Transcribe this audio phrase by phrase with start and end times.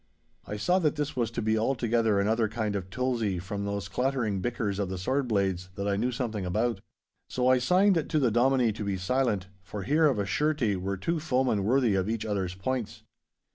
[0.47, 4.39] I saw that this was to be altogether another kind of tulzie from those clattering
[4.41, 6.81] bickers of the sword blades, that I knew something about.
[7.29, 10.97] So I signed to the Dominie to be silent, for here of a surety were
[10.97, 13.03] two foemen worthy of each other's points.